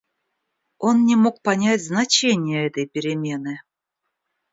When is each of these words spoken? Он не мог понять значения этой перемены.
Он 0.79 1.05
не 1.05 1.15
мог 1.15 1.43
понять 1.43 1.85
значения 1.85 2.65
этой 2.65 2.87
перемены. 2.87 3.59